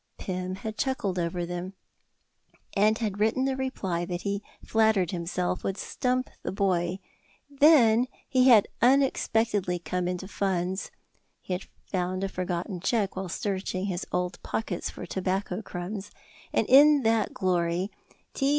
[0.17, 1.73] Pym had chuckled over them,
[2.75, 6.97] and written a reply that he flattered himself would stump the boy;
[7.51, 10.89] then he had unexpectedly come into funds
[11.39, 16.09] (he found a forgotten check while searching his old pockets for tobacco crumbs),
[16.51, 17.91] and in that glory
[18.33, 18.49] T.